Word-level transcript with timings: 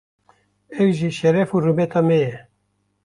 ev 0.81 0.89
jî 0.99 1.09
şeref 1.19 1.49
û 1.55 1.57
rûmeta 1.65 2.01
me 2.07 2.17
ye. 2.25 2.35